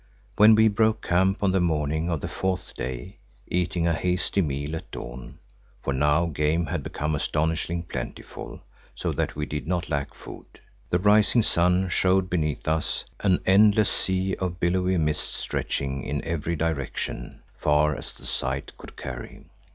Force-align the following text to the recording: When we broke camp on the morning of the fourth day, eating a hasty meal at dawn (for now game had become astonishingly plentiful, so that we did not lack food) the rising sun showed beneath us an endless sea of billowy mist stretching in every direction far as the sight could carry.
When 0.35 0.55
we 0.55 0.67
broke 0.67 1.03
camp 1.03 1.43
on 1.43 1.51
the 1.51 1.59
morning 1.61 2.09
of 2.09 2.21
the 2.21 2.27
fourth 2.27 2.73
day, 2.73 3.19
eating 3.47 3.85
a 3.85 3.93
hasty 3.93 4.41
meal 4.41 4.75
at 4.75 4.89
dawn 4.89 5.37
(for 5.83 5.93
now 5.93 6.25
game 6.25 6.65
had 6.65 6.81
become 6.81 7.13
astonishingly 7.13 7.83
plentiful, 7.83 8.61
so 8.95 9.11
that 9.11 9.35
we 9.35 9.45
did 9.45 9.67
not 9.67 9.91
lack 9.91 10.15
food) 10.15 10.59
the 10.89 10.97
rising 10.97 11.43
sun 11.43 11.87
showed 11.87 12.31
beneath 12.31 12.67
us 12.67 13.05
an 13.19 13.41
endless 13.45 13.91
sea 13.91 14.33
of 14.37 14.59
billowy 14.59 14.97
mist 14.97 15.35
stretching 15.35 16.03
in 16.03 16.23
every 16.23 16.55
direction 16.55 17.43
far 17.55 17.95
as 17.95 18.11
the 18.11 18.25
sight 18.25 18.75
could 18.79 18.97
carry. 18.97 19.45